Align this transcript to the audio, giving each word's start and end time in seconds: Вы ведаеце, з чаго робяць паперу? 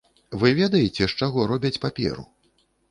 Вы 0.43 0.49
ведаеце, 0.61 1.03
з 1.07 1.11
чаго 1.19 1.47
робяць 1.53 1.79
паперу? 1.87 2.23